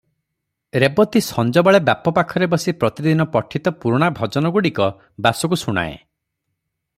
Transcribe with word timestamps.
ରେବତୀ 0.83 1.19
ସଞ୍ଜବେଳେ 1.25 1.81
ବାପ 1.89 2.13
ପାଖରେ 2.19 2.47
ବସି 2.53 2.73
ପ୍ରତିଦିନ 2.85 3.27
ପଠିତ 3.35 3.75
ପୁରୁଣା 3.85 4.09
ଭଜନଗୁଡ଼ିକ 4.21 4.89
ବାସୁକୁ 5.27 5.61
ଶୁଣାଏ। 5.65 5.95